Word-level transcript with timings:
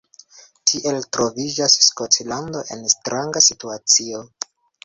Tiel 0.71 0.97
troviĝas 1.17 1.77
Skotlando 1.89 2.65
en 2.77 2.91
stranga 2.97 3.47
situacio. 3.49 4.27